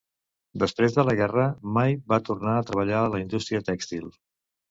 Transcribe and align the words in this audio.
Després 0.61 0.95
de 0.95 1.03
la 1.09 1.13
guerra, 1.19 1.43
May 1.75 1.93
va 2.13 2.19
tornar 2.29 2.55
a 2.61 2.65
treballar 2.71 3.01
a 3.03 3.13
la 3.17 3.19
indústria 3.27 3.65
tèxtil. 3.71 4.09